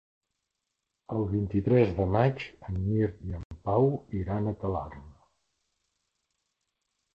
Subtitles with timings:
[1.15, 3.91] El vint-i-tres de maig en Mirt i en Pau
[4.23, 5.07] iran a Talarn.